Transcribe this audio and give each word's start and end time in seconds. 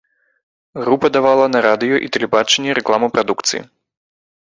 Група 0.83 1.11
давала 1.17 1.45
на 1.53 1.59
радыё 1.67 2.01
і 2.07 2.11
тэлебачанне 2.17 2.71
рэкламу 2.81 3.15
прадукцыі. 3.19 3.61